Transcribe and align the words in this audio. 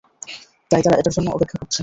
তাই 0.71 0.81
তারা 0.83 0.95
এটার 0.97 1.13
জন্যে 1.13 1.31
অপেক্ষা 1.31 1.57
করছে। 1.61 1.79